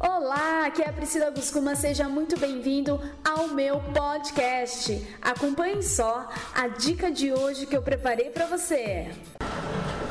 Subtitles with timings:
[0.00, 5.04] Olá, aqui é a Priscila Guscuma, seja muito bem-vindo ao meu podcast.
[5.20, 9.08] Acompanhe só a dica de hoje que eu preparei para você.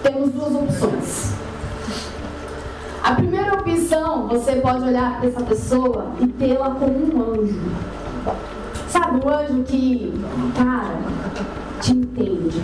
[0.03, 1.33] Temos duas opções.
[3.01, 7.71] A primeira opção, você pode olhar para essa pessoa e tê-la como um anjo.
[8.89, 10.11] Sabe, um anjo que,
[10.57, 10.99] cara,
[11.81, 12.61] te entende.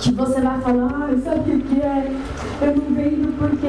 [0.00, 2.12] Que você vai falar, ah, sabe o que é?
[2.62, 3.66] Eu não vendo porque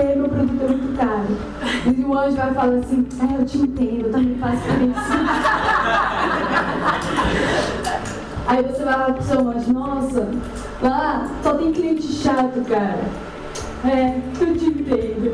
[2.14, 5.14] o anjo vai falar assim, é, eu te entendo, eu também faço isso.
[8.48, 10.28] Aí você vai lá pro seu anjo, nossa,
[10.82, 13.04] lá só tem cliente chato, cara.
[13.86, 15.34] É, eu te entendo.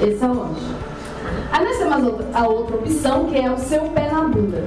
[0.00, 0.76] Esse é o anjo.
[1.50, 4.62] Aí nós temos a outra opção, que é o seu pé na bunda.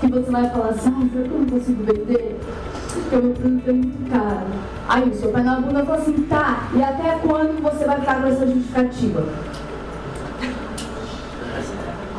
[0.00, 2.40] Que você vai falar assim, ah, eu não consigo vender?
[2.92, 4.46] Porque o meu produto é muito caro.
[4.88, 8.22] Aí o seu pé na bunda fala assim, tá, e até quando você vai ficar
[8.22, 9.24] com essa justificativa?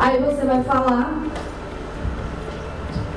[0.08, 1.22] Aí você vai falar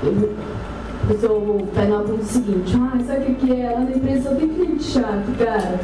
[0.02, 3.78] o seu pé na bunda o seguinte, ah, sabe o que é?
[3.80, 5.78] Empresa só tem cliente chato, cara.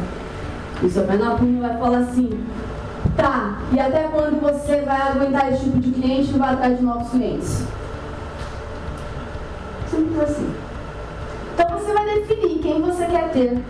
[0.83, 2.45] E o seu bunda vai falar assim,
[3.17, 6.85] tá, e até quando você vai aguentar esse tipo de cliente e vai atrás de
[6.85, 7.65] novos clientes?
[9.89, 10.55] Simples assim.
[11.55, 13.63] Então você vai definir quem você quer ter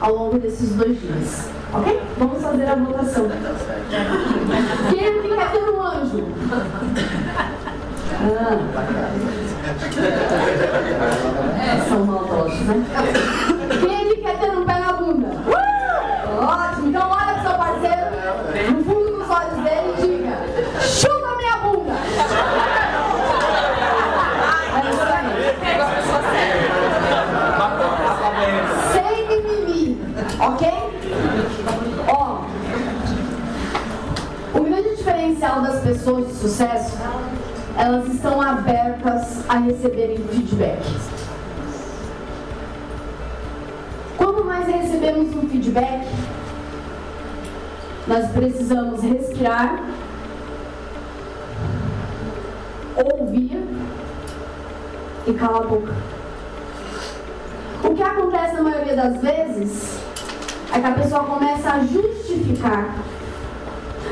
[0.00, 1.57] ao longo desses dois dias.
[1.72, 2.00] Ok?
[2.18, 3.28] Vamos fazer a votação.
[4.90, 6.24] Quem é que quer ter um anjo?
[8.20, 8.58] Ah.
[11.88, 12.84] São maldosos, né?
[13.80, 15.28] Quem é que quer ter um pé na bunda?
[15.28, 16.44] Uh!
[16.44, 16.88] Ótimo!
[16.88, 18.06] Então olha pro seu parceiro,
[18.72, 20.34] no fundo dos olhos dele e diga:
[20.82, 21.92] chuta minha bunda!
[24.74, 25.28] É isso aí.
[28.92, 29.84] Sem mimimi,
[30.40, 30.62] ok?
[32.08, 32.40] Ó,
[34.54, 34.96] o grande
[35.58, 36.96] diferencial das pessoas de sucesso,
[37.76, 40.82] elas estão abertas a receberem feedback.
[44.16, 46.06] Quanto mais recebemos um feedback,
[48.06, 49.82] nós precisamos respirar,
[52.96, 53.62] ouvir
[55.26, 55.94] e calar a boca.
[57.84, 59.98] O que acontece na maioria das vezes
[60.74, 62.94] é que a pessoa começa a justificar.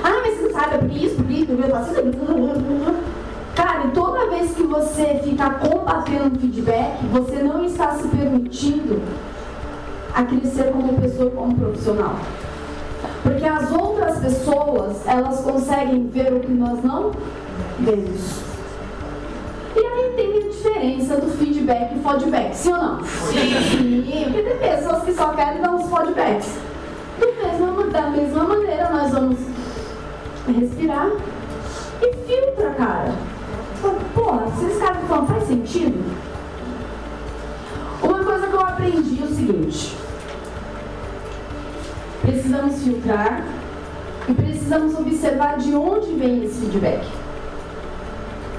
[0.04, 3.16] Ah, mas você não sabe, é por isso, por isso, por isso,
[3.54, 9.00] Cara, e toda vez que você fica combatendo feedback, você não está se permitindo
[10.14, 12.16] a crescer como pessoa, como profissional.
[13.22, 17.12] Porque as outras pessoas, elas conseguem ver o que nós não
[17.80, 18.42] vemos.
[19.74, 23.04] E aí tem a diferença do feedback e feedback, sim ou não?
[23.04, 23.54] Sim.
[23.70, 26.58] Sim, porque tem pessoas que só querem dar uns feedbacks.
[27.18, 29.38] Mesma, da mesma maneira, nós vamos
[30.52, 31.10] respirar
[32.00, 33.12] e filtra, cara.
[34.14, 36.04] Porra, se esse cara falando faz sentido?
[38.02, 39.96] Uma coisa que eu aprendi é o seguinte.
[42.22, 43.44] Precisamos filtrar
[44.28, 47.06] e precisamos observar de onde vem esse feedback.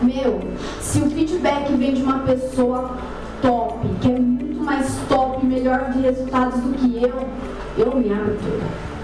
[0.02, 0.40] Meu,
[0.80, 2.98] se o feedback vem de uma pessoa
[3.42, 7.28] top, que é muito mais top, melhor de resultados do que eu,
[7.78, 8.97] eu me abro toda.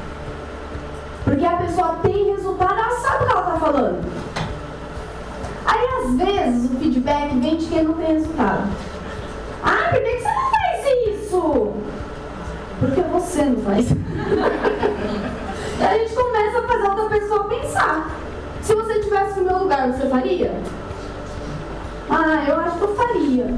[1.66, 4.04] Pessoa tem resultado, ela sabe o que ela está falando.
[5.66, 8.68] Aí às vezes o feedback vem de quem não tem resultado.
[9.64, 11.74] Ah, por que você não faz isso?
[12.80, 13.88] Porque você não faz.
[15.90, 18.12] A gente começa a fazer outra pessoa pensar.
[18.62, 20.54] Se você estivesse no meu lugar, você faria?
[22.10, 23.54] Ah, eu acho que eu faria.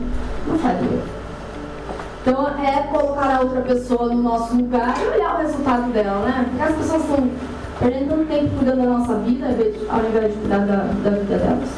[0.48, 1.04] Não faria.
[2.22, 6.46] Então é colocar a outra pessoa no nosso lugar e olhar o resultado dela, né?
[6.50, 7.30] Porque as pessoas estão
[7.80, 9.48] perdendo tanto tempo cuidando da nossa vida
[9.90, 11.70] ao invés de cuidar da, da vida delas.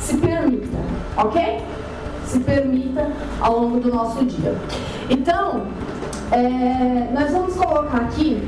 [0.00, 0.78] Se permita,
[1.16, 1.62] ok?
[2.26, 3.10] Se permita
[3.40, 4.54] ao longo do nosso dia.
[5.08, 5.66] Então,
[6.32, 8.42] é, nós vamos colocar aqui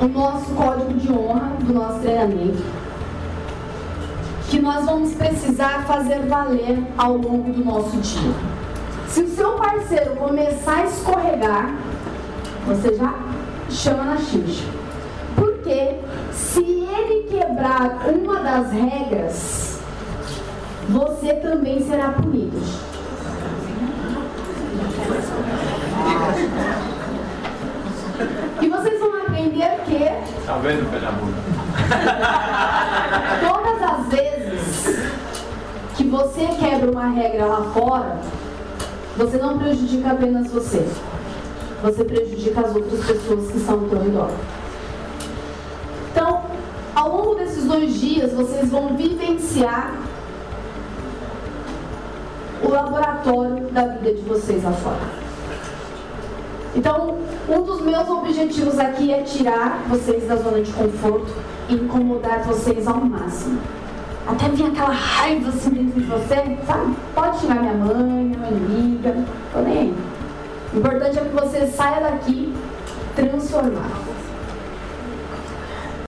[0.00, 2.62] o nosso código de honra do nosso treinamento,
[4.48, 8.32] que nós vamos precisar fazer valer ao longo do nosso dia.
[9.08, 11.74] Se o seu parceiro começar a escorregar,
[12.66, 13.14] você já
[13.70, 14.64] chama na xixa.
[16.38, 19.78] Se ele quebrar uma das regras,
[20.88, 22.58] você também será punido.
[28.60, 30.46] E vocês vão aprender que.
[30.46, 30.88] Tá vendo?
[33.48, 35.12] Todas as vezes
[35.96, 38.18] que você quebra uma regra lá fora,
[39.16, 40.86] você não prejudica apenas você.
[41.82, 44.30] Você prejudica as outras pessoas que estão ao teu redor.
[46.10, 46.42] Então,
[46.94, 49.94] ao longo desses dois dias vocês vão vivenciar
[52.62, 55.28] o laboratório da vida de vocês lá fora.
[56.74, 57.18] Então,
[57.48, 61.32] um dos meus objetivos aqui é tirar vocês da zona de conforto
[61.68, 63.60] e incomodar vocês ao máximo.
[64.26, 66.94] Até vir aquela raiva assim dentro de você, sabe?
[67.14, 69.16] Pode xingar minha mãe, minha amiga,
[69.52, 69.94] tô nem aí.
[70.74, 72.54] O importante é que você saia daqui
[73.14, 74.27] transformado.